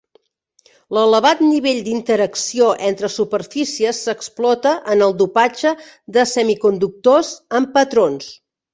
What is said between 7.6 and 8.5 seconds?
amb patrons.